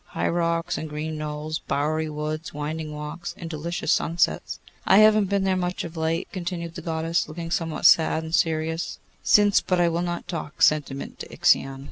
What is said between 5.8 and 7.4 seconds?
of late,' continued the Goddess,